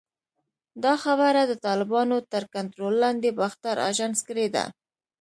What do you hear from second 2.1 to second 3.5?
تر کنټرول لاندې